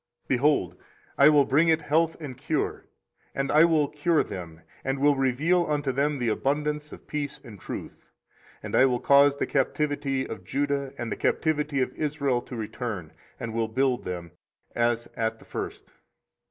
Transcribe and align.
24:033:006 0.23 0.27
Behold, 0.29 0.75
I 1.15 1.29
will 1.29 1.45
bring 1.45 1.69
it 1.69 1.83
health 1.83 2.17
and 2.19 2.35
cure, 2.35 2.87
and 3.35 3.51
I 3.51 3.65
will 3.65 3.87
cure 3.87 4.23
them, 4.23 4.61
and 4.83 4.97
will 4.97 5.13
reveal 5.15 5.67
unto 5.67 5.91
them 5.91 6.17
the 6.17 6.29
abundance 6.29 6.91
of 6.91 7.05
peace 7.05 7.39
and 7.43 7.59
truth. 7.59 8.09
24:033:007 8.63 8.63
And 8.63 8.75
I 8.77 8.85
will 8.85 8.99
cause 8.99 9.35
the 9.37 9.45
captivity 9.45 10.27
of 10.27 10.43
Judah 10.43 10.91
and 10.97 11.11
the 11.11 11.15
captivity 11.15 11.83
of 11.83 11.93
Israel 11.93 12.41
to 12.41 12.55
return, 12.55 13.13
and 13.39 13.53
will 13.53 13.67
build 13.67 14.03
them, 14.03 14.31
as 14.75 15.07
at 15.15 15.37
the 15.37 15.45
first. 15.45 15.93